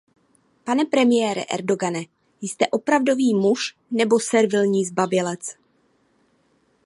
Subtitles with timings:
[0.65, 2.05] Pane premiére Erdoğane,
[2.43, 5.55] jste opravdový muž nebo servilní zbabělec?